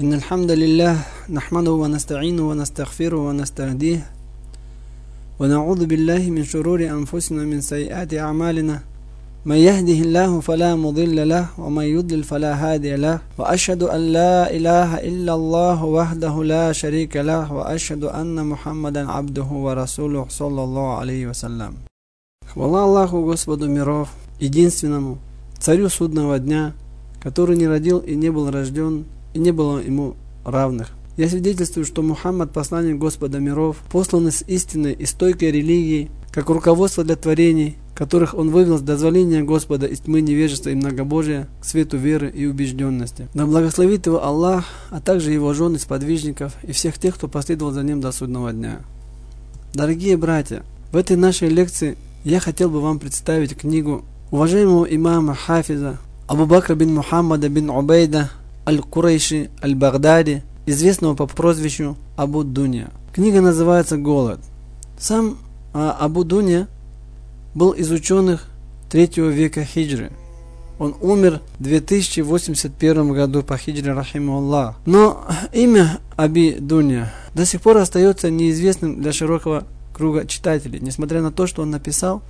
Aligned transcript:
إن 0.00 0.12
الحمد 0.12 0.50
لله 0.50 0.98
نحمده 1.30 1.72
ونستعينه 1.72 2.50
ونستغفره 2.50 3.16
ونستهديه 3.28 4.10
ونعوذ 5.38 5.86
بالله 5.86 6.30
من 6.34 6.44
شرور 6.44 6.82
أنفسنا 6.82 7.42
من 7.46 7.60
سيئات 7.60 8.14
أعمالنا. 8.14 8.82
من 9.46 9.56
يهده 9.56 9.98
الله 10.06 10.40
فلا 10.40 10.74
مضل 10.74 11.28
له 11.28 11.46
ومن 11.58 11.84
يضلل 11.84 12.24
فلا 12.24 12.52
هادي 12.58 12.96
له. 12.96 13.20
وأشهد 13.38 13.82
أن 13.82 14.00
لا 14.18 14.50
إله 14.50 14.98
إلا 14.98 15.34
الله 15.34 15.84
وحده 15.84 16.44
لا 16.44 16.72
شريك 16.72 17.16
له. 17.16 17.52
وأشهد 17.52 18.04
أن 18.04 18.46
محمدا 18.46 19.10
عبده 19.10 19.46
ورسوله 19.46 20.26
صلى 20.28 20.62
الله 20.64 20.88
عليه 20.98 21.22
وسلم. 21.30 21.72
والله 22.56 22.84
الله 22.84 23.10
Господу 23.30 23.68
миров, 23.68 24.08
единственному, 24.40 25.18
царю 25.60 25.88
судного 25.88 26.40
дня, 26.40 26.72
который 27.22 27.56
не 27.56 27.68
родил 27.68 27.98
и 27.98 28.16
не 28.16 28.30
был 28.30 28.50
рожден, 28.50 29.04
и 29.34 29.38
не 29.38 29.52
было 29.52 29.78
ему 29.78 30.16
равных. 30.44 30.92
Я 31.16 31.28
свидетельствую, 31.28 31.84
что 31.84 32.02
Мухаммад, 32.02 32.52
посланник 32.52 32.98
Господа 32.98 33.38
миров, 33.38 33.76
послан 33.90 34.32
с 34.32 34.42
истинной 34.48 34.94
и 34.94 35.06
стойкой 35.06 35.52
религией, 35.52 36.10
как 36.32 36.48
руководство 36.50 37.04
для 37.04 37.14
творений, 37.14 37.76
которых 37.94 38.34
он 38.34 38.50
вывел 38.50 38.78
с 38.78 38.80
дозволения 38.80 39.42
Господа 39.42 39.86
из 39.86 40.00
тьмы 40.00 40.20
невежества 40.20 40.70
и 40.70 40.74
многобожия 40.74 41.48
к 41.60 41.64
свету 41.64 41.96
веры 41.96 42.28
и 42.34 42.46
убежденности. 42.46 43.28
Да 43.34 43.46
благословит 43.46 44.06
его 44.06 44.24
Аллах, 44.24 44.64
а 44.90 45.00
также 45.00 45.32
его 45.32 45.52
жены, 45.54 45.78
сподвижников 45.78 46.54
и 46.64 46.72
всех 46.72 46.98
тех, 46.98 47.14
кто 47.14 47.28
последовал 47.28 47.70
за 47.70 47.84
ним 47.84 48.00
до 48.00 48.10
судного 48.10 48.52
дня. 48.52 48.80
Дорогие 49.72 50.16
братья, 50.16 50.64
в 50.90 50.96
этой 50.96 51.16
нашей 51.16 51.48
лекции 51.48 51.96
я 52.24 52.40
хотел 52.40 52.70
бы 52.70 52.80
вам 52.80 52.98
представить 52.98 53.56
книгу 53.56 54.04
уважаемого 54.32 54.84
имама 54.84 55.34
Хафиза 55.34 55.98
Абу 56.26 56.46
Бакра 56.46 56.74
бин 56.74 56.94
Мухаммада 56.94 57.48
бин 57.48 57.70
Убейда 57.70 58.30
Аль-Курайши 58.66 59.50
Аль-Багдади, 59.62 60.42
известного 60.66 61.14
по 61.14 61.26
прозвищу 61.26 61.96
Абу 62.16 62.44
Дуня. 62.44 62.90
Книга 63.12 63.40
называется 63.40 63.96
«Голод». 63.96 64.40
Сам 64.98 65.38
а, 65.72 65.96
Абу 66.00 66.24
Дуня 66.24 66.68
был 67.54 67.70
из 67.70 67.90
ученых 67.90 68.48
третьего 68.90 69.28
века 69.28 69.64
хиджры. 69.64 70.12
Он 70.78 70.94
умер 71.00 71.40
в 71.58 71.62
2081 71.62 73.12
году 73.12 73.42
по 73.42 73.56
хиджре 73.56 73.92
Рахиму 73.92 74.38
Аллах. 74.38 74.76
Но 74.86 75.24
имя 75.52 75.98
Аби 76.16 76.56
Дуня 76.58 77.12
до 77.34 77.46
сих 77.46 77.60
пор 77.60 77.78
остается 77.78 78.30
неизвестным 78.30 79.00
для 79.00 79.12
широкого 79.12 79.64
круга 79.92 80.26
читателей, 80.26 80.80
несмотря 80.80 81.22
на 81.22 81.30
то, 81.30 81.46
что 81.46 81.62
он 81.62 81.70
написал 81.70 82.22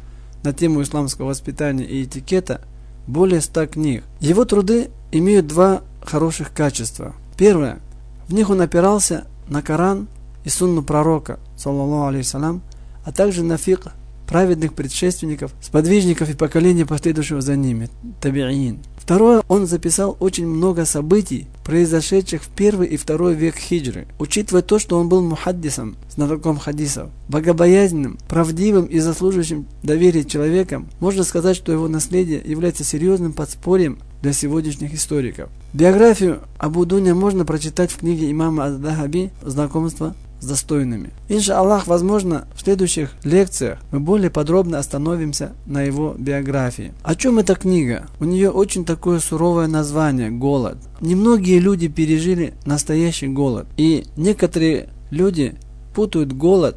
на 0.43 0.53
тему 0.53 0.83
исламского 0.83 1.29
воспитания 1.29 1.85
и 1.85 2.05
этикета 2.05 2.61
более 3.07 3.41
ста 3.41 3.67
книг. 3.67 4.05
Его 4.21 4.45
труды 4.45 4.91
имеют 5.11 5.47
два 5.47 5.83
хороших 6.05 6.53
качества. 6.53 7.15
Первое. 7.37 7.81
В 8.29 8.35
них 8.35 8.51
он 8.51 8.61
опирался 8.61 9.27
на 9.49 9.63
Коран 9.63 10.09
и 10.45 10.49
сунну 10.49 10.83
пророка, 10.83 11.39
саллаллаху 11.57 12.09
алейхиссалям, 12.09 12.63
а 13.05 13.13
также 13.13 13.43
на 13.43 13.57
фикх 13.57 13.89
праведных 14.27 14.75
предшественников, 14.75 15.53
сподвижников 15.61 16.31
и 16.31 16.35
поколения 16.35 16.87
последующего 16.87 17.41
за 17.41 17.57
ними, 17.57 17.91
табиин. 18.21 18.81
Второе, 18.97 19.43
он 19.49 19.67
записал 19.67 20.17
очень 20.19 20.47
много 20.47 20.87
событий, 20.87 21.47
произошедших 21.63 22.43
в 22.43 22.49
первый 22.49 22.89
и 22.89 22.97
второй 22.97 23.35
век 23.35 23.55
хиджры. 23.57 24.07
Учитывая 24.19 24.63
то, 24.63 24.79
что 24.79 24.99
он 24.99 25.11
был 25.11 25.21
мухаддисом, 25.21 25.97
знатоком 26.09 26.59
хадисов, 26.59 27.11
богобоязненным, 27.29 28.19
правдивым 28.29 28.87
и 28.87 29.01
заслуживающим 29.01 29.67
доверия 29.83 30.25
человеком, 30.25 30.89
можно 31.01 31.23
сказать, 31.23 31.55
что 31.55 31.71
его 31.71 31.87
наследие 31.87 32.41
является 32.43 32.83
серьезным 32.83 33.35
подспорьем 33.35 33.99
для 34.25 34.33
сегодняшних 34.33 34.95
историков. 34.95 35.51
Биографию 35.75 36.41
Абу 36.57 36.87
Дуня 36.87 37.15
можно 37.15 37.45
прочитать 37.45 37.91
в 37.91 37.99
книге 37.99 38.31
имама 38.31 38.65
Ад-Дахаби 38.65 39.31
«Знакомство 39.43 40.15
с 40.41 40.47
достойными. 40.47 41.11
Инша 41.29 41.59
Аллах, 41.59 41.87
возможно, 41.87 42.47
в 42.57 42.63
следующих 42.63 43.11
лекциях 43.23 43.81
мы 43.93 44.01
более 44.01 44.31
подробно 44.31 44.79
остановимся 44.79 45.53
на 45.67 45.83
его 45.83 46.15
биографии. 46.17 46.95
О 47.03 47.15
чем 47.15 47.39
эта 47.39 47.55
книга? 47.55 48.07
У 48.19 48.25
нее 48.25 48.51
очень 48.51 48.87
такое 48.87 49.21
суровое 49.21 49.67
название– 49.67 50.31
«Голод». 50.31 50.79
Немногие 51.03 51.59
люди 51.59 51.89
пережили 51.89 52.55
настоящий 52.65 53.29
голод. 53.29 53.67
И 53.77 54.07
некоторые 54.17 54.89
люди 55.11 55.55
путают 55.95 56.33
голод 56.33 56.77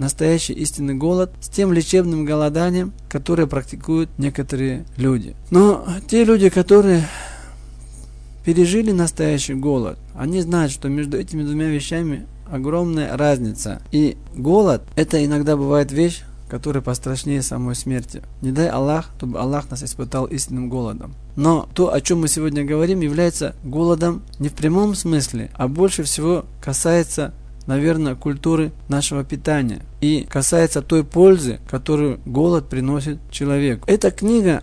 настоящий 0.00 0.54
истинный 0.54 0.94
голод 0.94 1.30
с 1.40 1.48
тем 1.48 1.72
лечебным 1.72 2.24
голоданием, 2.24 2.92
которое 3.08 3.46
практикуют 3.46 4.10
некоторые 4.18 4.84
люди. 4.96 5.36
Но 5.50 5.86
те 6.08 6.24
люди, 6.24 6.48
которые 6.48 7.06
пережили 8.44 8.90
настоящий 8.90 9.54
голод, 9.54 9.98
они 10.14 10.40
знают, 10.40 10.72
что 10.72 10.88
между 10.88 11.18
этими 11.18 11.42
двумя 11.42 11.66
вещами 11.66 12.26
огромная 12.50 13.16
разница. 13.16 13.80
И 13.92 14.16
голод– 14.34 14.82
это 14.96 15.24
иногда 15.24 15.56
бывает 15.56 15.92
вещь, 15.92 16.24
которая 16.48 16.82
пострашнее 16.82 17.42
самой 17.42 17.76
смерти. 17.76 18.22
Не 18.40 18.52
дай 18.52 18.68
Аллах, 18.68 19.10
чтобы 19.18 19.38
Аллах 19.38 19.70
нас 19.70 19.84
испытал 19.84 20.24
истинным 20.24 20.68
голодом. 20.68 21.14
Но 21.36 21.68
то, 21.74 21.92
о 21.92 22.00
чем 22.00 22.22
мы 22.22 22.28
сегодня 22.28 22.64
говорим, 22.64 23.00
является 23.00 23.54
голодом 23.62 24.22
не 24.38 24.48
в 24.48 24.54
прямом 24.54 24.94
смысле, 24.94 25.50
а 25.54 25.68
больше 25.68 26.02
всего 26.02 26.44
касается 26.60 27.32
наверное, 27.66 28.14
культуры 28.14 28.72
нашего 28.88 29.24
питания 29.24 29.80
и 30.00 30.26
касается 30.28 30.82
той 30.82 31.04
пользы, 31.04 31.60
которую 31.70 32.20
голод 32.24 32.68
приносит 32.68 33.18
человеку. 33.30 33.84
Эта 33.86 34.10
книга 34.10 34.62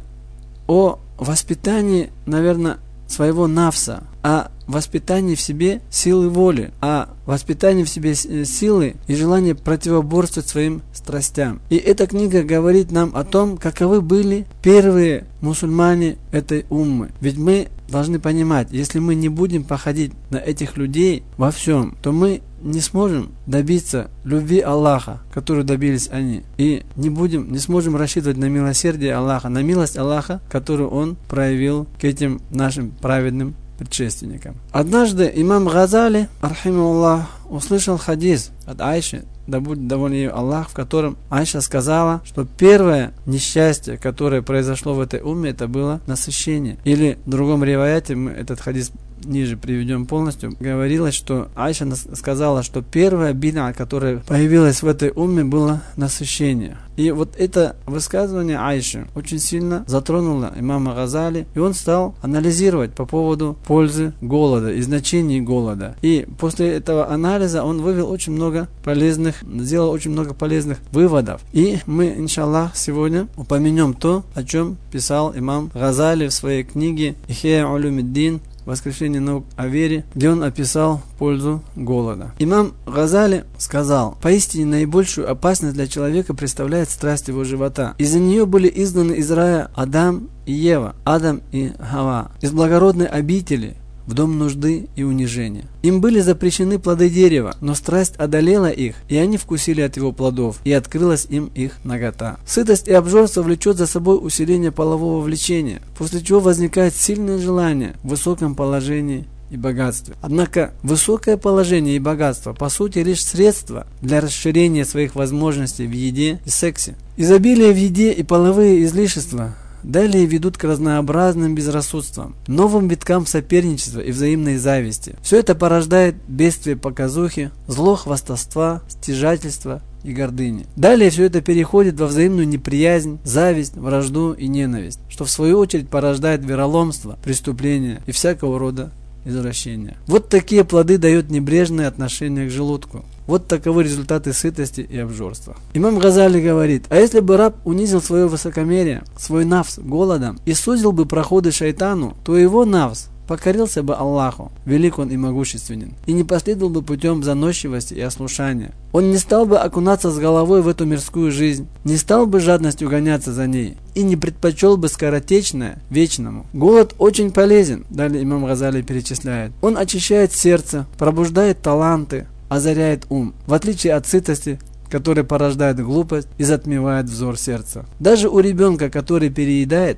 о 0.67 0.99
воспитании, 1.17 2.11
наверное, 2.25 2.77
своего 3.07 3.47
навса, 3.47 4.03
о 4.21 4.49
воспитании 4.67 5.35
в 5.35 5.41
себе 5.41 5.81
силы 5.89 6.29
воли, 6.29 6.71
о 6.81 7.07
воспитании 7.25 7.83
в 7.83 7.89
себе 7.89 8.11
э, 8.11 8.43
силы 8.43 8.95
и 9.07 9.15
желания 9.15 9.55
противоборствовать 9.55 10.49
своим 10.49 10.81
страстям. 10.93 11.61
И 11.69 11.77
эта 11.77 12.05
книга 12.05 12.43
говорит 12.43 12.91
нам 12.91 13.15
о 13.15 13.23
том, 13.23 13.57
каковы 13.57 14.01
были 14.01 14.45
первые 14.61 15.25
мусульмане 15.41 16.17
этой 16.31 16.65
уммы. 16.69 17.11
Ведь 17.21 17.37
мы 17.37 17.69
должны 17.87 18.19
понимать, 18.19 18.67
если 18.71 18.99
мы 18.99 19.15
не 19.15 19.29
будем 19.29 19.63
походить 19.63 20.11
на 20.29 20.37
этих 20.37 20.75
людей 20.75 21.23
во 21.37 21.51
всем, 21.51 21.97
то 22.01 22.11
мы 22.11 22.41
не 22.61 22.81
сможем 22.81 23.31
добиться 23.45 24.09
любви 24.23 24.59
Аллаха, 24.59 25.19
которую 25.33 25.63
добились 25.65 26.09
они. 26.11 26.43
И 26.57 26.83
не 26.95 27.09
будем, 27.09 27.51
не 27.51 27.59
сможем 27.59 27.95
рассчитывать 27.95 28.37
на 28.37 28.45
милосердие 28.45 29.15
Аллаха, 29.15 29.49
на 29.49 29.61
милость 29.61 29.97
Аллаха, 29.97 30.41
которую 30.49 30.89
Он 30.89 31.17
проявил 31.29 31.87
к 31.99 32.03
этим 32.03 32.41
нашим 32.49 32.91
праведным 32.91 33.55
предшественникам. 33.77 34.55
Однажды 34.71 35.31
имам 35.35 35.67
Газали, 35.67 36.29
архимуллах, 36.41 37.27
услышал 37.49 37.97
хадис 37.97 38.51
от 38.65 38.81
Айши, 38.81 39.23
да 39.47 39.59
будет 39.59 39.87
доволен 39.87 40.13
ее 40.13 40.29
Аллах, 40.29 40.69
в 40.69 40.73
котором 40.73 41.17
Айша 41.29 41.61
сказала, 41.61 42.21
что 42.25 42.45
первое 42.45 43.13
несчастье, 43.25 43.97
которое 43.97 44.41
произошло 44.41 44.93
в 44.93 44.99
этой 44.99 45.21
уме, 45.21 45.51
это 45.51 45.67
было 45.67 46.01
насыщение. 46.05 46.77
Или 46.83 47.17
в 47.25 47.29
другом 47.29 47.63
реваяте, 47.63 48.15
мы 48.15 48.31
этот 48.31 48.59
хадис 48.59 48.91
ниже 49.23 49.57
приведем 49.57 50.05
полностью, 50.05 50.55
говорилось, 50.59 51.15
что 51.15 51.49
Айша 51.55 51.87
сказала, 52.13 52.63
что 52.63 52.81
первая 52.81 53.33
бина, 53.33 53.73
которая 53.73 54.17
появилась 54.19 54.81
в 54.81 54.87
этой 54.87 55.11
уме, 55.15 55.43
было 55.43 55.81
насыщение. 55.95 56.77
И 56.97 57.11
вот 57.11 57.35
это 57.37 57.75
высказывание 57.85 58.57
Айши 58.57 59.07
очень 59.15 59.39
сильно 59.39 59.83
затронуло 59.85 60.51
имама 60.57 60.95
Газали, 60.95 61.45
и 61.53 61.59
он 61.59 61.75
стал 61.75 62.15
анализировать 62.23 62.93
по 62.93 63.05
поводу 63.05 63.55
пользы 63.67 64.13
голода 64.19 64.71
и 64.71 64.81
значений 64.81 65.39
голода. 65.39 65.95
И 66.01 66.27
после 66.39 66.73
этого 66.73 67.07
анализа 67.09 67.63
он 67.63 67.81
вывел 67.81 68.09
очень 68.09 68.33
много 68.33 68.67
полезных, 68.83 69.36
сделал 69.43 69.91
очень 69.91 70.11
много 70.11 70.33
полезных 70.33 70.79
выводов. 70.91 71.41
И 71.53 71.79
мы, 71.85 72.13
иншаллах, 72.17 72.75
сегодня 72.75 73.27
упомянем 73.35 73.93
то, 73.93 74.23
о 74.33 74.43
чем 74.43 74.77
писал 74.91 75.33
имам 75.35 75.71
Газали 75.73 76.27
в 76.27 76.33
своей 76.33 76.63
книге 76.63 77.15
Ихея 77.27 77.65
Улюмиддин 77.65 78.41
«Воскрешение 78.67 79.21
наук 79.21 79.45
о 79.55 79.67
вере», 79.67 80.03
где 80.13 80.29
он 80.29 80.43
описал 80.43 81.01
пользу 81.17 81.63
голода. 81.77 82.33
Имам 82.37 82.73
Газали 82.85 83.45
сказал, 83.57 84.17
«Поистине 84.21 84.65
наибольшую 84.65 85.31
опасность 85.31 85.75
для 85.75 85.87
человека 85.87 86.33
представляет 86.33 86.89
страсть 86.89 87.29
его 87.29 87.45
живота. 87.45 87.95
Из-за 87.97 88.19
нее 88.19 88.45
были 88.45 88.69
изгнаны 88.75 89.13
из 89.13 89.31
рая 89.31 89.71
Адам 89.73 90.29
и 90.45 90.51
Ева, 90.51 90.95
Адам 91.05 91.41
и 91.53 91.71
Хава. 91.79 92.31
Из 92.41 92.51
благородной 92.51 93.05
обители 93.05 93.77
в 94.07 94.13
дом 94.13 94.39
нужды 94.39 94.87
и 94.95 95.03
унижения. 95.03 95.65
Им 95.83 96.01
были 96.01 96.21
запрещены 96.21 96.79
плоды 96.79 97.09
дерева, 97.09 97.55
но 97.61 97.75
страсть 97.75 98.15
одолела 98.15 98.69
их, 98.69 98.95
и 99.09 99.17
они 99.17 99.37
вкусили 99.37 99.81
от 99.81 99.97
его 99.97 100.11
плодов, 100.11 100.59
и 100.63 100.71
открылась 100.71 101.27
им 101.29 101.51
их 101.53 101.73
нагота. 101.83 102.37
Сытость 102.47 102.87
и 102.87 102.93
обжорство 102.93 103.43
влечет 103.43 103.77
за 103.77 103.85
собой 103.85 104.17
усиление 104.19 104.71
полового 104.71 105.21
влечения, 105.21 105.81
после 105.97 106.21
чего 106.21 106.39
возникает 106.39 106.95
сильное 106.95 107.37
желание 107.37 107.95
в 108.03 108.09
высоком 108.09 108.55
положении 108.55 109.25
и 109.49 109.57
богатстве. 109.57 110.15
Однако 110.21 110.73
высокое 110.83 111.37
положение 111.37 111.95
и 111.95 111.99
богатство 111.99 112.53
по 112.53 112.69
сути 112.69 112.99
лишь 112.99 113.23
средство 113.23 113.87
для 114.01 114.19
расширения 114.19 114.85
своих 114.85 115.15
возможностей 115.15 115.87
в 115.87 115.91
еде 115.91 116.41
и 116.45 116.49
сексе. 116.49 116.95
Изобилие 117.15 117.71
в 117.71 117.77
еде 117.77 118.11
и 118.11 118.23
половые 118.23 118.83
излишества 118.83 119.55
Далее 119.87 120.25
ведут 120.25 120.57
к 120.57 120.65
разнообразным 120.65 121.55
безрассудствам, 121.55 122.35
новым 122.45 122.89
виткам 122.89 123.25
соперничества 123.25 124.01
и 124.01 124.11
взаимной 124.11 124.57
зависти. 124.57 125.15
Все 125.21 125.39
это 125.39 125.55
порождает 125.55 126.15
бедствие 126.27 126.75
показухи, 126.75 127.51
зло 127.67 127.95
хвастовства, 127.95 128.83
стяжательства 128.89 129.81
и 130.03 130.11
гордыни. 130.11 130.65
Далее 130.75 131.09
все 131.09 131.23
это 131.23 131.39
переходит 131.39 131.97
во 132.01 132.07
взаимную 132.07 132.45
неприязнь, 132.49 133.19
зависть, 133.23 133.77
вражду 133.77 134.33
и 134.33 134.49
ненависть, 134.49 134.99
что 135.07 135.23
в 135.23 135.31
свою 135.31 135.57
очередь 135.57 135.87
порождает 135.87 136.43
вероломство, 136.43 137.17
преступления 137.23 138.01
и 138.05 138.11
всякого 138.11 138.59
рода 138.59 138.91
извращения. 139.27 139.97
Вот 140.07 140.29
такие 140.29 140.63
плоды 140.63 140.97
дает 140.97 141.29
небрежное 141.29 141.87
отношение 141.87 142.47
к 142.47 142.51
желудку. 142.51 143.05
Вот 143.27 143.47
таковы 143.47 143.83
результаты 143.83 144.31
сытости 144.31 144.81
и 144.81 144.97
обжорства. 144.97 145.57
Имам 145.73 145.99
Газали 145.99 146.41
говорит, 146.41 146.85
а 146.89 146.95
если 146.95 147.19
бы 147.19 147.35
раб 147.35 147.55
унизил 147.65 148.01
свое 148.01 148.27
высокомерие, 148.27 149.03
свой 149.17 149.43
навс 149.43 149.79
голодом 149.79 150.39
и 150.45 150.53
сузил 150.53 150.93
бы 150.93 151.05
проходы 151.05 151.51
шайтану, 151.51 152.15
то 152.23 152.37
его 152.37 152.63
навс 152.63 153.09
покорился 153.27 153.83
бы 153.83 153.95
Аллаху, 153.95 154.51
велик 154.65 154.97
он 154.99 155.09
и 155.09 155.17
могущественен, 155.17 155.93
и 156.05 156.13
не 156.13 156.23
последовал 156.23 156.71
бы 156.71 156.81
путем 156.81 157.23
заносчивости 157.23 157.93
и 157.93 158.01
ослушания. 158.01 158.71
Он 158.93 159.11
не 159.11 159.17
стал 159.17 159.45
бы 159.45 159.57
окунаться 159.57 160.09
с 160.09 160.17
головой 160.17 160.61
в 160.61 160.67
эту 160.67 160.85
мирскую 160.85 161.31
жизнь, 161.31 161.67
не 161.83 161.97
стал 161.97 162.25
бы 162.25 162.39
жадностью 162.39 162.89
гоняться 162.89 163.33
за 163.33 163.45
ней, 163.45 163.77
и 163.93 164.03
не 164.03 164.15
предпочел 164.15 164.77
бы 164.77 164.87
скоротечное 164.87 165.79
вечному. 165.89 166.45
Голод 166.53 166.95
очень 166.97 167.31
полезен, 167.31 167.85
далее 167.89 168.23
имам 168.23 168.45
Газали 168.45 168.81
перечисляет. 168.81 169.51
Он 169.61 169.77
очищает 169.77 170.31
сердце, 170.31 170.87
пробуждает 170.97 171.61
таланты, 171.61 172.27
озаряет 172.49 173.05
ум, 173.09 173.33
в 173.45 173.53
отличие 173.53 173.93
от 173.93 174.07
сытости, 174.07 174.59
которая 174.89 175.25
порождает 175.25 175.83
глупость 175.83 176.29
и 176.37 176.43
затмевает 176.43 177.05
взор 177.05 177.37
сердца. 177.37 177.85
Даже 177.99 178.29
у 178.29 178.39
ребенка, 178.39 178.89
который 178.89 179.29
переедает, 179.29 179.97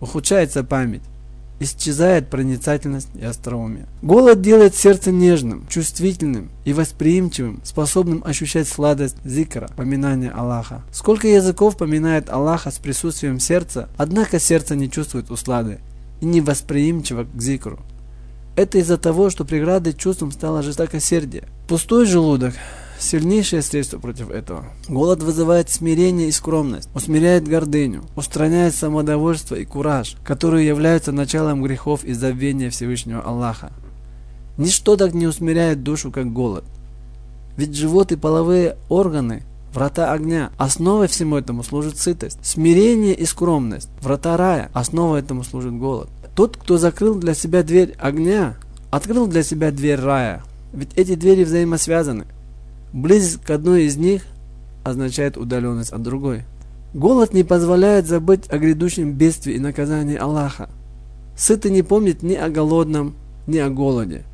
ухудшается 0.00 0.64
память, 0.64 1.02
исчезает 1.60 2.30
проницательность 2.30 3.08
и 3.14 3.24
остроумие. 3.24 3.86
Голод 4.02 4.40
делает 4.40 4.74
сердце 4.74 5.10
нежным, 5.10 5.66
чувствительным 5.68 6.50
и 6.64 6.72
восприимчивым, 6.72 7.60
способным 7.64 8.22
ощущать 8.24 8.68
сладость 8.68 9.16
зикра, 9.24 9.70
поминания 9.76 10.30
Аллаха. 10.30 10.82
Сколько 10.92 11.28
языков 11.28 11.76
поминает 11.76 12.30
Аллаха 12.30 12.70
с 12.70 12.78
присутствием 12.78 13.40
сердца, 13.40 13.88
однако 13.96 14.38
сердце 14.38 14.76
не 14.76 14.90
чувствует 14.90 15.30
услады 15.30 15.78
и 16.20 16.26
не 16.26 16.40
восприимчиво 16.40 17.24
к 17.24 17.40
зикру. 17.40 17.78
Это 18.56 18.78
из-за 18.78 18.98
того, 18.98 19.30
что 19.30 19.44
преградой 19.44 19.92
чувством 19.92 20.32
стало 20.32 20.62
жестокосердие. 20.62 21.44
Пустой 21.68 22.06
желудок 22.06 22.54
сильнейшее 22.98 23.62
средство 23.62 23.98
против 23.98 24.30
этого. 24.30 24.64
Голод 24.88 25.22
вызывает 25.22 25.70
смирение 25.70 26.28
и 26.28 26.32
скромность, 26.32 26.88
усмиряет 26.94 27.46
гордыню, 27.46 28.02
устраняет 28.16 28.74
самодовольство 28.74 29.54
и 29.54 29.64
кураж, 29.64 30.16
которые 30.24 30.66
являются 30.66 31.12
началом 31.12 31.62
грехов 31.62 32.04
и 32.04 32.12
забвения 32.12 32.70
Всевышнего 32.70 33.22
Аллаха. 33.22 33.72
Ничто 34.56 34.96
так 34.96 35.14
не 35.14 35.26
усмиряет 35.26 35.82
душу, 35.82 36.10
как 36.10 36.32
голод. 36.32 36.64
Ведь 37.56 37.74
живот 37.74 38.12
и 38.12 38.16
половые 38.16 38.76
органы– 38.88 39.42
врата 39.72 40.12
огня. 40.12 40.50
Основой 40.58 41.08
всему 41.08 41.36
этому 41.36 41.62
служит 41.62 41.96
сытость. 41.96 42.38
Смирение 42.42 43.14
и 43.14 43.24
скромность– 43.24 43.88
врата 44.00 44.36
рая. 44.36 44.70
Основой 44.72 45.20
этому 45.20 45.44
служит 45.44 45.76
голод. 45.76 46.08
Тот, 46.34 46.56
кто 46.56 46.78
закрыл 46.78 47.16
для 47.16 47.34
себя 47.34 47.62
дверь 47.62 47.94
огня, 47.98 48.56
открыл 48.90 49.26
для 49.26 49.42
себя 49.42 49.70
дверь 49.70 50.00
рая. 50.00 50.42
Ведь 50.72 50.94
эти 50.94 51.14
двери 51.14 51.44
взаимосвязаны. 51.44 52.26
Близость 52.92 53.42
к 53.42 53.50
одной 53.50 53.84
из 53.84 53.96
них 53.96 54.22
означает 54.82 55.36
удаленность 55.36 55.92
от 55.92 56.02
другой. 56.02 56.44
Голод 56.94 57.34
не 57.34 57.44
позволяет 57.44 58.06
забыть 58.06 58.48
о 58.48 58.58
грядущем 58.58 59.12
бедствии 59.12 59.54
и 59.54 59.60
наказании 59.60 60.16
Аллаха. 60.16 60.70
Сытый 61.36 61.70
не 61.70 61.82
помнит 61.82 62.22
ни 62.22 62.34
о 62.34 62.48
голодном, 62.48 63.14
ни 63.46 63.58
о 63.58 63.68
голоде. 63.68 64.24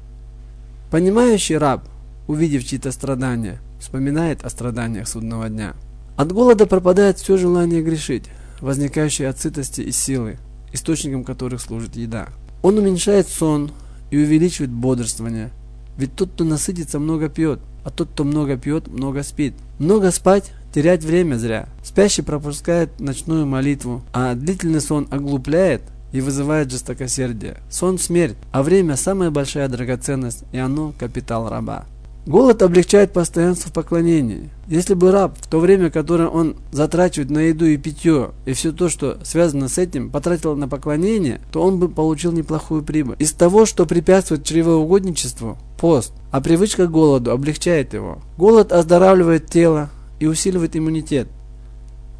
Понимающий 0.90 1.58
раб, 1.58 1.88
увидев 2.28 2.64
чьи-то 2.64 2.92
страдания, 2.92 3.58
вспоминает 3.80 4.44
о 4.44 4.50
страданиях 4.50 5.08
судного 5.08 5.48
дня. 5.48 5.74
От 6.16 6.32
голода 6.32 6.66
пропадает 6.66 7.18
все 7.18 7.36
желание 7.36 7.82
грешить, 7.82 8.24
возникающее 8.60 9.28
от 9.28 9.40
сытости 9.40 9.80
и 9.80 9.90
силы, 9.90 10.38
источником 10.72 11.24
которых 11.24 11.60
служит 11.60 11.96
еда. 11.96 12.28
Он 12.62 12.78
уменьшает 12.78 13.26
сон 13.26 13.72
и 14.12 14.16
увеличивает 14.16 14.70
бодрствование, 14.70 15.50
ведь 15.98 16.14
тот, 16.14 16.30
кто 16.30 16.44
насытится, 16.44 17.00
много 17.00 17.28
пьет– 17.28 17.58
а 17.84 17.90
тот, 17.90 18.08
кто 18.08 18.24
много 18.24 18.56
пьет, 18.56 18.88
много 18.88 19.22
спит. 19.22 19.54
Много 19.78 20.10
спать– 20.10 20.50
терять 20.74 21.04
время 21.04 21.36
зря. 21.36 21.68
Спящий 21.84 22.22
пропускает 22.22 22.98
ночную 22.98 23.46
молитву, 23.46 24.02
а 24.12 24.34
длительный 24.34 24.80
сон 24.80 25.06
оглупляет 25.10 25.82
и 26.12 26.20
вызывает 26.20 26.70
жестокосердие. 26.70 27.58
Сон– 27.70 27.98
смерть, 28.00 28.36
а 28.50 28.62
время– 28.62 28.96
самая 28.96 29.30
большая 29.30 29.68
драгоценность, 29.68 30.44
и 30.52 30.58
оно– 30.58 30.92
капитал 30.98 31.48
раба. 31.48 31.86
Голод 32.26 32.62
облегчает 32.62 33.12
постоянство 33.12 33.68
в 33.68 33.74
поклонении. 33.74 34.48
Если 34.66 34.94
бы 34.94 35.10
раб, 35.10 35.36
в 35.38 35.46
то 35.46 35.60
время, 35.60 35.90
которое 35.90 36.28
он 36.28 36.56
затрачивает 36.72 37.30
на 37.30 37.40
еду 37.40 37.66
и 37.66 37.76
питье, 37.76 38.30
и 38.46 38.54
все 38.54 38.72
то, 38.72 38.88
что 38.88 39.18
связано 39.24 39.68
с 39.68 39.76
этим, 39.76 40.10
потратил 40.10 40.56
на 40.56 40.66
поклонение, 40.66 41.42
то 41.52 41.62
он 41.62 41.78
бы 41.78 41.90
получил 41.90 42.32
неплохую 42.32 42.82
прибыль. 42.82 43.16
Из 43.18 43.32
того, 43.32 43.66
что 43.66 43.84
препятствует 43.84 44.42
чревоугодничеству, 44.44 45.58
пост, 45.78 46.14
а 46.30 46.40
привычка 46.40 46.86
к 46.86 46.90
голоду 46.90 47.30
облегчает 47.30 47.92
его. 47.92 48.20
Голод 48.38 48.72
оздоравливает 48.72 49.50
тело 49.50 49.90
и 50.18 50.26
усиливает 50.26 50.76
иммунитет. 50.76 51.28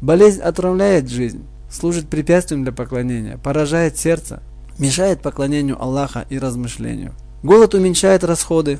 Болезнь 0.01 0.41
отравляет 0.41 1.09
жизнь, 1.09 1.45
служит 1.71 2.09
препятствием 2.09 2.61
для 2.61 2.71
поклонения, 2.71 3.39
поражает 3.39 3.97
сердце, 3.97 4.43
мешает 4.77 5.21
поклонению 5.21 5.81
Аллаха 5.81 6.27
и 6.29 6.37
размышлению. 6.37 7.13
Голод 7.41 7.73
уменьшает 7.73 8.23
расходы, 8.23 8.77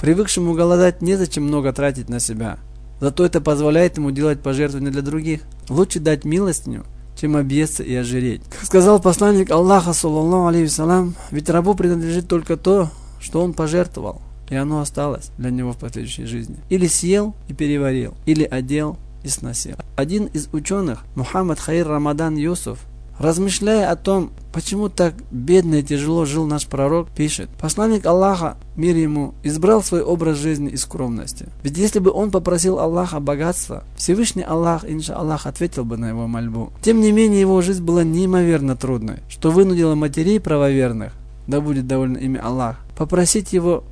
Привыкшему 0.00 0.54
голодать 0.54 1.02
незачем 1.02 1.44
много 1.44 1.74
тратить 1.74 2.08
на 2.08 2.20
себя. 2.20 2.58
Зато 3.00 3.26
это 3.26 3.42
позволяет 3.42 3.98
ему 3.98 4.10
делать 4.10 4.40
пожертвования 4.40 4.90
для 4.90 5.02
других. 5.02 5.42
Лучше 5.68 6.00
дать 6.00 6.24
милостыню, 6.24 6.84
чем 7.20 7.36
объесться 7.36 7.82
и 7.82 7.94
ожиреть. 7.94 8.42
Как 8.48 8.64
сказал 8.64 8.98
посланник 8.98 9.50
Аллаха, 9.50 9.92
саллаллаху 9.92 10.46
алейхи 10.46 11.14
ведь 11.30 11.50
рабу 11.50 11.74
принадлежит 11.74 12.28
только 12.28 12.56
то, 12.56 12.88
что 13.20 13.42
он 13.42 13.52
пожертвовал, 13.52 14.22
и 14.48 14.56
оно 14.56 14.80
осталось 14.80 15.32
для 15.36 15.50
него 15.50 15.72
в 15.72 15.76
последующей 15.76 16.24
жизни. 16.24 16.56
Или 16.70 16.86
съел 16.86 17.34
и 17.48 17.52
переварил, 17.52 18.14
или 18.24 18.44
одел 18.44 18.96
и 19.22 19.28
сносил. 19.28 19.76
Один 19.96 20.26
из 20.26 20.48
ученых, 20.52 21.04
Мухаммад 21.14 21.60
Хаир 21.60 21.86
Рамадан 21.86 22.36
Юсуф, 22.36 22.86
Размышляя 23.20 23.90
о 23.90 23.96
том, 23.96 24.30
почему 24.50 24.88
так 24.88 25.12
бедно 25.30 25.74
и 25.74 25.82
тяжело 25.82 26.24
жил 26.24 26.46
наш 26.46 26.66
пророк, 26.66 27.10
пишет, 27.10 27.50
посланник 27.60 28.06
Аллаха, 28.06 28.56
мир 28.76 28.96
ему, 28.96 29.34
избрал 29.42 29.82
свой 29.82 30.00
образ 30.00 30.38
жизни 30.38 30.70
и 30.70 30.78
скромности. 30.78 31.48
Ведь 31.62 31.76
если 31.76 31.98
бы 31.98 32.10
он 32.10 32.30
попросил 32.30 32.78
Аллаха 32.78 33.20
богатства, 33.20 33.84
Всевышний 33.94 34.42
Аллах, 34.42 34.86
инша 34.88 35.14
Аллах, 35.14 35.44
ответил 35.44 35.84
бы 35.84 35.98
на 35.98 36.08
его 36.08 36.26
мольбу. 36.26 36.72
Тем 36.80 37.02
не 37.02 37.12
менее, 37.12 37.42
его 37.42 37.60
жизнь 37.60 37.84
была 37.84 38.04
неимоверно 38.04 38.74
трудной, 38.74 39.18
что 39.28 39.50
вынудило 39.50 39.94
матерей 39.94 40.40
правоверных, 40.40 41.12
да 41.46 41.60
будет 41.60 41.86
доволен 41.86 42.14
ими 42.14 42.40
Аллах, 42.40 42.78
попросить 42.96 43.52
его 43.52 43.84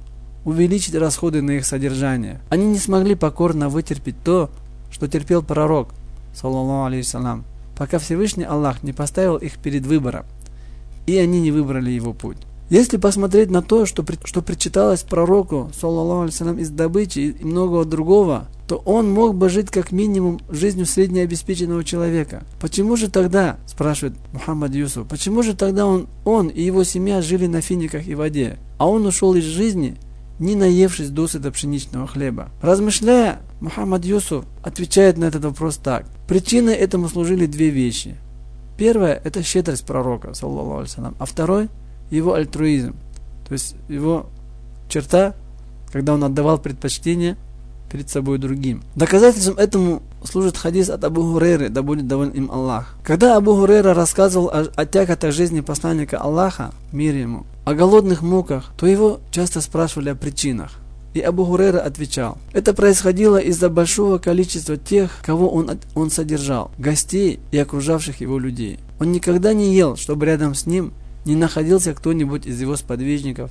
увеличить 0.47 0.95
расходы 0.95 1.43
на 1.43 1.51
их 1.51 1.67
содержание. 1.67 2.41
Они 2.49 2.65
не 2.65 2.79
смогли 2.79 3.15
покорно 3.15 3.69
вытерпеть 3.69 4.17
то, 4.25 4.49
что 4.91 5.07
терпел 5.07 5.43
пророк, 5.43 5.91
саллаллаху 6.35 6.87
алейхиссалям, 6.87 7.45
пока 7.79 7.99
Всевышний 7.99 8.45
Аллах 8.45 8.83
не 8.83 8.93
поставил 8.93 9.37
их 9.37 9.59
перед 9.59 9.87
выбором, 9.87 10.27
и 11.07 11.17
они 11.17 11.41
не 11.41 11.53
выбрали 11.53 11.91
его 11.91 12.13
путь. 12.13 12.37
Если 12.69 12.99
посмотреть 12.99 13.51
на 13.51 13.63
то, 13.63 13.87
что, 13.87 14.05
что 14.25 14.43
причиталось 14.43 15.03
пророку, 15.03 15.71
саллаллаху 15.81 16.29
алейhi 16.29 16.61
из 16.61 16.69
добычи 16.69 17.21
и 17.21 17.45
многого 17.45 17.87
другого, 17.87 18.49
то 18.67 18.77
он 18.85 19.11
мог 19.11 19.35
бы 19.35 19.49
жить 19.49 19.71
как 19.71 19.91
минимум 19.91 20.39
жизнью 20.51 20.85
среднеобеспеченного 20.85 21.83
человека. 21.83 22.43
Почему 22.61 22.97
же 22.97 23.09
тогда, 23.09 23.57
спрашивает 23.67 24.19
Мухаммад 24.35 24.75
Юсуф, 24.75 25.09
почему 25.09 25.43
же 25.43 25.55
тогда 25.55 25.87
он, 25.87 26.09
он 26.27 26.49
и 26.49 26.61
его 26.61 26.85
семья 26.85 27.23
жили 27.23 27.47
на 27.47 27.63
финиках 27.63 28.07
и 28.07 28.15
воде, 28.15 28.59
а 28.77 28.87
он 28.87 29.07
ушел 29.07 29.35
из 29.35 29.45
жизни– 29.45 29.97
не 30.39 30.55
наевшись 30.55 31.11
досыта 31.11 31.51
пшеничного 31.51 32.07
хлеба. 32.07 32.51
Размышляя, 32.63 33.41
Мухаммад 33.61 34.05
Юсуф 34.05 34.45
отвечает 34.63 35.19
на 35.19 35.25
этот 35.25 35.45
вопрос 35.45 35.77
так. 35.77 36.07
Причиной 36.27 36.75
этому 36.75 37.09
служили 37.09 37.47
две 37.47 37.71
вещи. 37.71 38.17
Первое– 38.77 39.21
это 39.25 39.43
щедрость 39.43 39.85
пророка, 39.85 40.35
саллаллаху 40.35 40.83
алейhi 40.83 41.15
а 41.19 41.25
второй– 41.25 41.69
его 42.11 42.35
альтруизм, 42.35 42.95
то 43.47 43.53
есть 43.53 43.75
его 43.89 44.27
черта, 44.89 45.35
когда 45.93 46.15
он 46.15 46.25
отдавал 46.25 46.59
предпочтение 46.59 47.37
перед 47.91 48.09
собой 48.11 48.39
другим. 48.39 48.83
Доказательством 48.95 49.57
этому 49.59 50.03
служит 50.23 50.57
хадис 50.57 50.91
от 50.91 51.05
Абу 51.05 51.23
Хурейры, 51.23 51.71
да 51.71 51.83
будет 51.83 52.07
доволен 52.07 52.31
им 52.33 52.51
Аллах. 52.51 52.97
Когда 53.03 53.37
Абу 53.37 53.55
Хурейра 53.55 53.95
рассказывал 53.95 54.49
о, 54.49 54.67
о 54.75 54.87
тяготах 54.87 55.33
жизни 55.33 55.61
посланника 55.61 56.19
Аллаха, 56.19 56.73
мир 56.93 57.15
ему, 57.15 57.47
о 57.65 57.75
голодных 57.75 58.23
муках, 58.23 58.73
то 58.77 58.87
его 58.87 59.21
часто 59.31 59.61
спрашивали 59.61 60.11
о 60.11 60.15
причинах. 60.15 60.73
И 61.15 61.21
Абу 61.21 61.45
Хурейра 61.45 61.81
отвечал, 61.81 62.39
это 62.53 62.75
происходило 62.75 63.39
из-за 63.39 63.71
большого 63.71 64.19
количества 64.19 64.77
тех, 64.77 65.21
кого 65.25 65.49
он, 65.49 65.71
он 65.95 66.11
содержал, 66.11 66.71
гостей 66.79 67.41
и 67.51 67.59
окружавших 67.59 68.21
его 68.21 68.39
людей. 68.39 68.79
Он 69.01 69.11
никогда 69.13 69.55
не 69.55 69.75
ел, 69.75 69.97
чтобы 69.97 70.27
рядом 70.27 70.55
с 70.55 70.67
ним 70.67 70.93
не 71.25 71.35
находился 71.35 71.95
кто-нибудь 71.95 72.47
из 72.47 72.61
его 72.61 72.77
сподвижников 72.77 73.51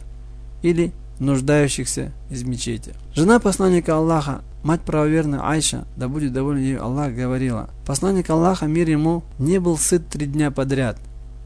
или 0.61 0.91
нуждающихся 1.19 2.11
из 2.29 2.43
мечети. 2.43 2.93
Жена 3.13 3.39
посланника 3.39 3.95
Аллаха, 3.95 4.41
мать 4.63 4.81
правоверная 4.81 5.41
Айша, 5.41 5.85
да 5.95 6.07
будет 6.07 6.33
доволен 6.33 6.61
ею 6.61 6.83
Аллах, 6.83 7.13
говорила, 7.13 7.69
посланник 7.85 8.29
Аллаха, 8.29 8.65
мир 8.65 8.89
ему, 8.89 9.23
не 9.39 9.59
был 9.59 9.77
сыт 9.77 10.07
три 10.07 10.27
дня 10.27 10.51
подряд, 10.51 10.97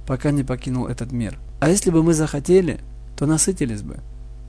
пока 0.05 0.31
не 0.31 0.43
покинул 0.43 0.87
этот 0.87 1.11
мир. 1.11 1.37
А 1.59 1.69
если 1.69 1.89
бы 1.89 2.03
мы 2.03 2.13
захотели, 2.13 2.79
то 3.17 3.25
насытились 3.25 3.81
бы. 3.81 3.99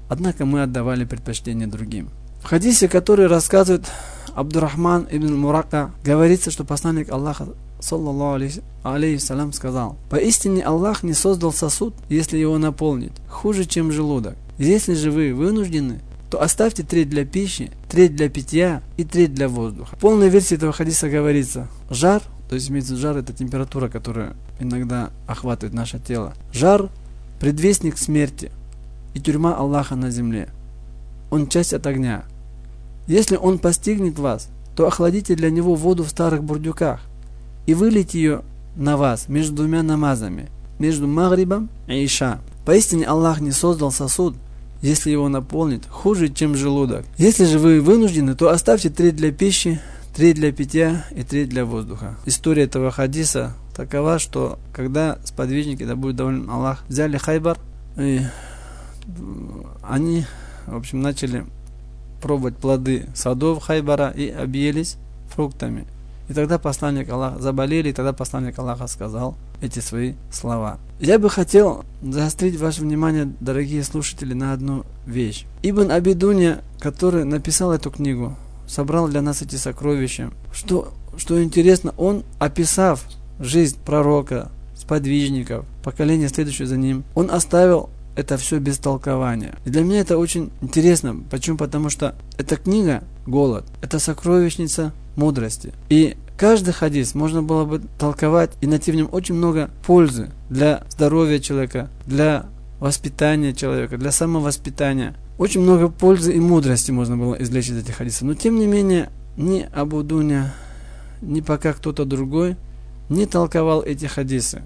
Однако 0.08 0.44
мы 0.44 0.62
отдавали 0.62 1.04
предпочтение 1.04 1.66
другим. 1.66 2.10
В 2.42 2.46
хадисе, 2.46 2.88
который 2.88 3.28
рассказывает 3.28 3.86
Абдурахман 4.34 5.06
ибн 5.10 5.36
Мурака, 5.36 5.92
говорится, 6.04 6.50
что 6.50 6.64
посланник 6.64 7.10
Аллаха 7.10 7.48
саллаллаху 7.80 8.62
алейхиссалям 8.82 9.52
сказал, 9.52 9.96
«Поистине 10.10 10.62
Аллах 10.62 11.02
не 11.02 11.12
создал 11.12 11.52
сосуд, 11.52 11.94
если 12.08 12.38
его 12.38 12.58
наполнить, 12.58 13.12
хуже, 13.28 13.64
чем 13.64 13.92
желудок. 13.92 14.36
Если 14.58 14.94
же 14.94 15.10
вы 15.10 15.34
вынуждены, 15.34 16.00
то 16.30 16.42
оставьте 16.42 16.82
треть 16.82 17.10
для 17.10 17.24
пищи, 17.24 17.70
треть 17.90 18.16
для 18.16 18.28
питья 18.28 18.82
и 18.96 19.04
треть 19.04 19.34
для 19.34 19.48
воздуха». 19.48 19.96
В 19.96 19.98
полной 19.98 20.28
версии 20.28 20.56
этого 20.56 20.72
хадиса 20.72 21.08
говорится, 21.08 21.68
жар, 21.90 22.22
то 22.48 22.54
есть 22.54 22.70
имеется 22.70 22.96
жар, 22.96 23.16
это 23.16 23.32
температура, 23.32 23.88
которая 23.88 24.34
иногда 24.58 25.10
охватывает 25.26 25.74
наше 25.74 25.98
тело. 25.98 26.34
Жар– 26.52 26.88
предвестник 27.40 27.98
смерти 27.98 28.52
и 29.14 29.20
тюрьма 29.20 29.54
Аллаха 29.56 29.96
на 29.96 30.10
земле. 30.10 30.48
Он 31.30 31.46
часть 31.48 31.72
от 31.72 31.86
огня. 31.86 32.24
Если 33.06 33.36
он 33.36 33.58
постигнет 33.58 34.18
вас, 34.18 34.48
то 34.76 34.86
охладите 34.86 35.34
для 35.34 35.50
него 35.50 35.74
воду 35.74 36.04
в 36.04 36.08
старых 36.08 36.44
бурдюках 36.44 37.00
и 37.66 37.74
вылейте 37.74 38.18
ее 38.18 38.42
на 38.76 38.96
вас 38.96 39.28
между 39.28 39.56
двумя 39.56 39.82
намазами, 39.82 40.48
между 40.78 41.06
Магрибом 41.06 41.68
и 41.86 42.04
Иша. 42.04 42.40
Поистине 42.64 43.06
Аллах 43.06 43.40
не 43.40 43.50
создал 43.50 43.90
сосуд, 43.90 44.34
если 44.80 45.10
его 45.10 45.28
наполнит, 45.28 45.86
хуже, 45.86 46.28
чем 46.28 46.54
желудок. 46.54 47.04
Если 47.18 47.44
же 47.44 47.58
вы 47.58 47.80
вынуждены, 47.80 48.34
то 48.34 48.50
оставьте 48.50 48.88
треть 48.88 49.16
для 49.16 49.32
пищи, 49.32 49.80
треть 50.14 50.36
для 50.36 50.52
питья 50.52 51.04
и 51.14 51.22
треть 51.22 51.48
для 51.48 51.64
воздуха. 51.64 52.16
История 52.26 52.64
этого 52.64 52.90
хадиса 52.90 53.54
такова, 53.76 54.18
что 54.18 54.58
когда 54.72 55.18
сподвижники, 55.24 55.84
да 55.84 55.96
будет 55.96 56.16
доволен 56.16 56.48
Аллах, 56.50 56.84
взяли 56.88 57.16
Хайбар, 57.16 57.58
и 57.96 58.20
они, 59.82 60.24
в 60.66 60.76
общем, 60.76 61.00
начали 61.00 61.44
пробовать 62.20 62.56
плоды 62.56 63.06
садов 63.14 63.62
Хайбара 63.62 64.10
и 64.10 64.28
объелись 64.28 64.96
фруктами. 65.28 65.86
И 66.28 66.34
тогда 66.34 66.58
посланник 66.58 67.10
Аллаха 67.10 67.40
заболели, 67.40 67.90
и 67.90 67.92
тогда 67.92 68.12
посланник 68.12 68.58
Аллаха 68.58 68.86
сказал 68.86 69.36
эти 69.60 69.80
свои 69.80 70.14
слова. 70.30 70.78
Я 71.00 71.18
бы 71.18 71.28
хотел 71.28 71.84
заострить 72.00 72.58
ваше 72.58 72.82
внимание, 72.82 73.32
дорогие 73.40 73.82
слушатели, 73.82 74.34
на 74.34 74.52
одну 74.52 74.84
вещь. 75.04 75.46
Ибн 75.62 75.90
Абидуня, 75.90 76.62
который 76.78 77.24
написал 77.24 77.72
эту 77.72 77.90
книгу, 77.90 78.36
собрал 78.66 79.08
для 79.08 79.20
нас 79.20 79.42
эти 79.42 79.56
сокровища. 79.56 80.30
Что, 80.52 80.92
что 81.16 81.42
интересно, 81.42 81.92
он, 81.96 82.22
описав 82.38 83.04
жизнь 83.40 83.76
пророка, 83.84 84.50
сподвижников, 84.76 85.64
поколения 85.82 86.28
следующее 86.28 86.66
за 86.66 86.76
ним, 86.76 87.04
он 87.14 87.30
оставил 87.30 87.90
это 88.16 88.36
все 88.36 88.58
без 88.58 88.78
толкования. 88.78 89.54
И 89.64 89.70
для 89.70 89.82
меня 89.82 90.00
это 90.00 90.18
очень 90.18 90.50
интересно. 90.60 91.16
Почему? 91.30 91.56
Потому 91.56 91.90
что 91.90 92.14
эта 92.38 92.56
книга 92.56 93.04
«Голод»– 93.26 93.64
это 93.82 93.98
сокровищница 93.98 94.92
мудрости. 95.16 95.72
И 95.88 96.16
каждый 96.36 96.72
хадис 96.72 97.14
можно 97.14 97.42
было 97.42 97.64
бы 97.64 97.82
толковать 97.98 98.52
и 98.60 98.66
найти 98.66 98.92
в 98.92 98.94
нем 98.94 99.08
очень 99.12 99.34
много 99.34 99.70
пользы 99.86 100.30
для 100.50 100.84
здоровья 100.90 101.38
человека, 101.38 101.88
для 102.06 102.46
воспитания 102.80 103.52
человека, 103.52 103.96
для 103.96 104.12
самовоспитания. 104.12 105.14
Очень 105.38 105.62
много 105.62 105.88
пользы 105.88 106.32
и 106.32 106.40
мудрости 106.40 106.90
можно 106.90 107.16
было 107.16 107.34
извлечь 107.34 107.68
из 107.68 107.78
этих 107.78 107.96
хадисов. 107.96 108.22
Но 108.22 108.34
тем 108.34 108.58
не 108.58 108.66
менее, 108.66 109.10
ни 109.36 109.66
Абу 109.72 110.02
Дуня, 110.02 110.54
ни 111.20 111.40
пока 111.40 111.72
кто-то 111.72 112.04
другой 112.04 112.56
не 113.08 113.26
толковал 113.26 113.82
эти 113.82 114.06
хадисы. 114.06 114.62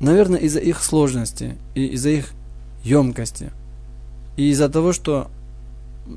Наверное, 0.00 0.40
из-за 0.40 0.60
их 0.60 0.82
сложности 0.82 1.56
и 1.74 1.86
из-за 1.86 2.10
их 2.10 2.32
емкости. 2.82 3.50
И 4.36 4.50
из-за 4.50 4.68
того, 4.68 4.92
что 4.92 5.30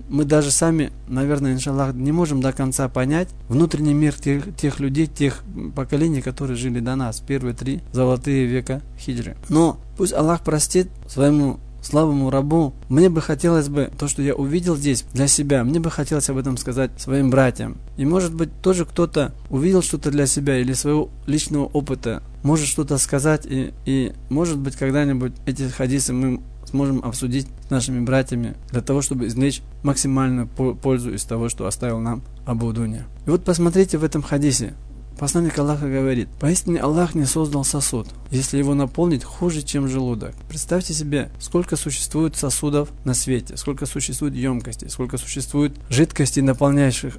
мы 0.09 0.25
даже 0.25 0.51
сами, 0.51 0.91
наверное, 1.07 1.53
иншаллах, 1.53 1.93
не 1.93 2.11
можем 2.11 2.41
до 2.41 2.51
конца 2.51 2.89
понять 2.89 3.29
внутренний 3.47 3.93
мир 3.93 4.13
тех, 4.13 4.55
тех 4.55 4.79
людей, 4.79 5.07
тех 5.07 5.43
поколений, 5.75 6.21
которые 6.21 6.57
жили 6.57 6.79
до 6.79 6.95
нас, 6.95 7.21
первые 7.25 7.53
три 7.53 7.81
золотые 7.93 8.45
века 8.45 8.81
хиджры. 8.99 9.37
Но 9.49 9.77
пусть 9.97 10.13
Аллах 10.13 10.41
простит 10.41 10.89
своему 11.07 11.59
слабому 11.81 12.29
рабу. 12.29 12.73
Мне 12.89 13.09
бы 13.09 13.21
хотелось 13.21 13.69
бы, 13.69 13.89
то, 13.97 14.07
что 14.07 14.21
я 14.21 14.35
увидел 14.35 14.75
здесь 14.75 15.05
для 15.13 15.27
себя, 15.27 15.63
мне 15.63 15.79
бы 15.79 15.89
хотелось 15.89 16.29
об 16.29 16.37
этом 16.37 16.57
сказать 16.57 16.91
своим 16.97 17.29
братьям. 17.29 17.77
И 17.95 18.05
может 18.05 18.33
быть 18.33 18.49
тоже 18.61 18.85
кто-то 18.85 19.33
увидел 19.49 19.81
что-то 19.81 20.11
для 20.11 20.27
себя 20.27 20.57
или 20.57 20.73
своего 20.73 21.09
личного 21.25 21.65
опыта, 21.65 22.21
может 22.43 22.67
что-то 22.67 22.97
сказать 22.97 23.45
и, 23.45 23.73
и 23.85 24.13
может 24.29 24.57
быть 24.57 24.75
когда-нибудь 24.75 25.33
эти 25.45 25.63
хадисы 25.63 26.13
мы 26.13 26.41
сможем 26.65 27.03
обсудить 27.03 27.47
с 27.67 27.69
нашими 27.69 27.99
братьями 27.99 28.55
для 28.71 28.81
того, 28.81 29.01
чтобы 29.01 29.27
извлечь 29.27 29.61
максимальную 29.83 30.47
пользу 30.47 31.13
из 31.13 31.23
того, 31.23 31.49
что 31.49 31.65
оставил 31.65 31.99
нам 31.99 32.21
Абу 32.45 32.71
Дуня. 32.73 33.05
И 33.25 33.29
вот 33.29 33.43
посмотрите 33.43 33.97
в 33.97 34.03
этом 34.03 34.21
хадисе. 34.21 34.73
Посланник 35.17 35.57
Аллаха 35.57 35.87
говорит, 35.87 36.29
поистине 36.39 36.79
Аллах 36.79 37.15
не 37.15 37.25
создал 37.25 37.65
сосуд, 37.65 38.07
если 38.29 38.59
его 38.59 38.75
наполнить 38.75 39.23
хуже, 39.23 39.63
чем 39.63 39.87
желудок. 39.87 40.35
Представьте 40.47 40.93
себе, 40.93 41.31
сколько 41.39 41.75
существует 41.75 42.35
сосудов 42.35 42.89
на 43.03 43.15
свете, 43.15 43.57
сколько 43.57 43.87
существует 43.87 44.35
емкостей, 44.35 44.89
сколько 44.91 45.17
существует 45.17 45.73
жидкостей, 45.89 46.43
наполняющих 46.43 47.17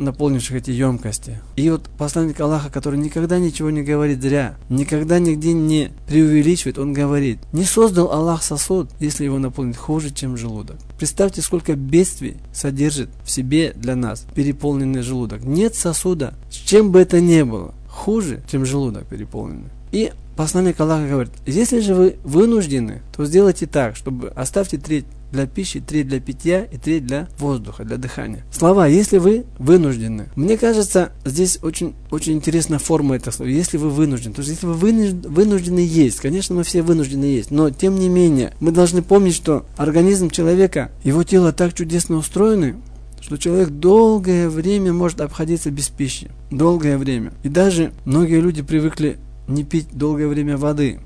наполнивших 0.00 0.56
эти 0.56 0.70
емкости. 0.70 1.40
И 1.56 1.70
вот 1.70 1.88
посланник 1.98 2.40
Аллаха, 2.40 2.70
который 2.70 2.98
никогда 2.98 3.38
ничего 3.38 3.70
не 3.70 3.82
говорит 3.82 4.22
зря, 4.22 4.56
никогда 4.68 5.18
нигде 5.18 5.52
не 5.52 5.92
преувеличивает, 6.06 6.78
он 6.78 6.92
говорит, 6.92 7.38
не 7.52 7.64
создал 7.64 8.10
Аллах 8.10 8.42
сосуд, 8.42 8.90
если 8.98 9.24
его 9.24 9.38
наполнить 9.38 9.76
хуже, 9.76 10.10
чем 10.10 10.36
желудок. 10.36 10.76
Представьте, 10.98 11.42
сколько 11.42 11.74
бедствий 11.74 12.36
содержит 12.52 13.10
в 13.24 13.30
себе 13.30 13.72
для 13.74 13.96
нас 13.96 14.26
переполненный 14.34 15.02
желудок. 15.02 15.44
Нет 15.44 15.74
сосуда, 15.74 16.34
с 16.50 16.54
чем 16.54 16.90
бы 16.90 17.00
это 17.00 17.20
ни 17.20 17.42
было, 17.42 17.74
хуже, 17.88 18.42
чем 18.50 18.64
желудок 18.64 19.06
переполненный. 19.06 19.70
И 19.92 20.12
посланник 20.36 20.80
Аллаха 20.80 21.08
говорит, 21.08 21.32
если 21.46 21.80
же 21.80 21.94
вы 21.94 22.16
вынуждены, 22.24 23.02
то 23.14 23.24
сделайте 23.24 23.66
так, 23.66 23.96
чтобы 23.96 24.28
оставьте 24.28 24.78
треть 24.78 25.04
для 25.32 25.46
пищи, 25.46 25.80
треть 25.80 26.08
для 26.08 26.20
питья 26.20 26.62
и 26.62 26.76
треть 26.76 27.06
для 27.06 27.28
воздуха, 27.38 27.84
для 27.84 27.96
дыхания. 27.96 28.44
Слова, 28.52 28.86
если 28.86 29.18
вы 29.18 29.44
вынуждены. 29.58 30.28
Мне 30.36 30.56
кажется, 30.56 31.12
здесь 31.24 31.58
очень, 31.62 31.94
очень 32.10 32.34
интересная 32.34 32.78
форма 32.78 33.16
этого 33.16 33.32
слова. 33.32 33.48
Если 33.48 33.76
вы 33.76 33.90
вынуждены. 33.90 34.34
То 34.34 34.42
есть, 34.42 34.52
если 34.52 34.66
вы 34.66 34.74
вынуждены 34.74 35.80
есть, 35.80 36.20
конечно, 36.20 36.54
мы 36.54 36.64
все 36.64 36.82
вынуждены 36.82 37.24
есть, 37.24 37.50
но 37.50 37.70
тем 37.70 37.98
не 37.98 38.08
менее, 38.08 38.52
мы 38.60 38.72
должны 38.72 39.02
помнить, 39.02 39.34
что 39.34 39.66
организм 39.76 40.30
человека, 40.30 40.90
его 41.04 41.22
тело 41.24 41.52
так 41.52 41.74
чудесно 41.74 42.16
устроены, 42.16 42.76
что 43.20 43.36
человек 43.36 43.68
долгое 43.68 44.48
время 44.48 44.92
может 44.92 45.20
обходиться 45.20 45.70
без 45.70 45.88
пищи. 45.88 46.30
Долгое 46.50 46.98
время. 46.98 47.32
И 47.42 47.48
даже 47.48 47.92
многие 48.04 48.40
люди 48.40 48.62
привыкли 48.62 49.18
не 49.46 49.64
пить 49.64 49.88
долгое 49.92 50.26
время 50.26 50.56
воды. 50.56 51.00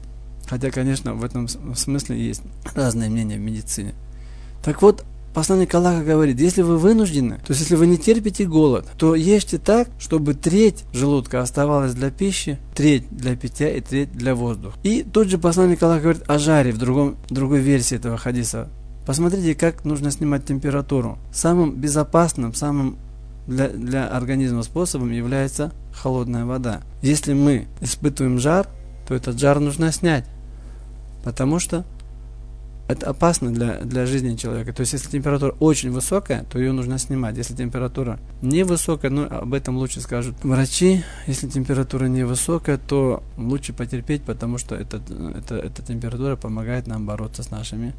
Хотя, 0.47 0.71
конечно, 0.71 1.15
в 1.15 1.25
этом 1.25 1.49
смысле 1.49 2.19
есть 2.19 2.43
разные 2.75 3.11
мнения 3.11 3.37
в 3.37 3.41
медицине. 3.41 3.95
Так 4.65 4.81
вот, 4.81 5.05
посланник 5.35 5.75
Аллаха 5.75 6.03
говорит, 6.03 6.41
если 6.41 6.63
вы 6.63 6.79
вынуждены, 6.79 7.37
то 7.37 7.51
есть 7.51 7.61
если 7.61 7.77
вы 7.77 7.87
не 7.87 7.99
терпите 7.99 8.47
голод, 8.47 8.87
то 8.97 9.15
ешьте 9.15 9.59
так, 9.59 9.89
чтобы 9.99 10.33
треть 10.33 10.85
желудка 10.93 11.43
оставалась 11.43 11.93
для 11.93 12.11
пищи, 12.11 12.59
треть 12.75 13.07
для 13.11 13.37
питья 13.37 13.69
и 13.69 13.83
треть 13.83 14.13
для 14.13 14.35
воздуха. 14.35 14.79
И 14.83 15.03
тот 15.03 15.29
же 15.29 15.37
посланник 15.37 15.83
Аллаха 15.83 16.03
говорит 16.03 16.23
о 16.29 16.39
жаре 16.39 16.73
в 16.73 16.79
другом, 16.79 17.17
другой 17.29 17.61
версии 17.61 17.97
этого 17.97 18.17
хадиса. 18.17 18.71
Посмотрите, 19.07 19.55
как 19.55 19.85
нужно 19.85 20.11
снимать 20.11 20.47
температуру. 20.47 21.19
Самым 21.31 21.75
безопасным, 21.75 22.55
самым 22.55 22.97
для, 23.47 23.69
для 23.69 24.09
организма 24.09 24.63
способом 24.63 25.11
является 25.11 25.73
холодная 25.93 26.47
вода. 26.47 26.81
Если 27.03 27.35
мы 27.35 27.67
испытываем 27.83 28.39
жар, 28.39 28.67
то 29.07 29.15
этот 29.15 29.39
жар 29.39 29.61
нужно 29.61 29.93
снять. 29.93 30.25
Потому 31.23 31.59
что 31.59 31.85
это 32.87 33.09
опасно 33.09 33.53
для, 33.53 33.81
для 33.81 34.07
жизни 34.07 34.37
человека. 34.37 34.73
То 34.73 34.81
есть, 34.81 34.93
если 34.93 35.11
температура 35.11 35.55
очень 35.59 35.91
высокая, 35.91 36.45
то 36.45 36.59
ее 36.59 36.73
нужно 36.73 36.99
снимать. 36.99 37.37
Если 37.37 37.55
температура 37.55 38.19
невысокая, 38.43 39.11
ну, 39.11 39.25
об 39.25 39.55
этом 39.55 39.77
лучше 39.77 40.01
скажут 40.01 40.37
врачи. 40.43 41.03
Если 41.27 41.49
температура 41.49 42.07
невысокая, 42.07 42.77
то 42.77 43.23
лучше 43.39 43.73
потерпеть, 43.73 44.23
потому 44.23 44.59
что 44.59 44.75
это, 44.75 45.01
это, 45.37 45.57
эта 45.57 45.83
температура 45.83 46.37
помогает 46.37 46.87
нам 46.87 47.07
бороться 47.07 47.43
с 47.43 47.51
нашими 47.51 47.95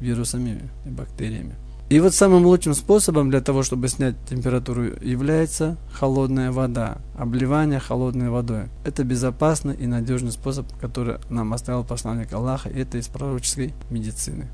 вирусами 0.00 0.60
и 0.86 0.88
бактериями. 0.88 1.54
И 1.90 1.98
вот 1.98 2.14
самым 2.14 2.46
лучшим 2.46 2.74
способом 2.74 3.30
для 3.30 3.40
того, 3.40 3.64
чтобы 3.64 3.88
снять 3.88 4.14
температуру, 4.28 4.84
является 5.02 5.76
холодная 5.92 6.52
вода, 6.52 6.98
обливание 7.18 7.80
холодной 7.80 8.30
водой. 8.30 8.68
Это 8.84 9.02
безопасный 9.02 9.74
и 9.74 9.88
надежный 9.88 10.30
способ, 10.30 10.72
который 10.80 11.16
нам 11.30 11.52
оставил 11.52 11.82
посланник 11.82 12.32
Аллаха, 12.32 12.68
и 12.68 12.78
это 12.78 12.96
из 12.98 13.08
пророческой 13.08 13.74
медицины. 13.90 14.46